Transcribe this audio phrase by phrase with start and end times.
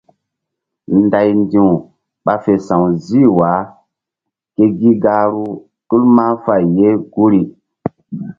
[1.01, 1.69] Nday ndi̧w
[2.25, 3.51] ɓa fe sa̧w zih wa
[4.55, 5.47] ke gi gahru
[5.87, 7.41] tul mahfay ye guri.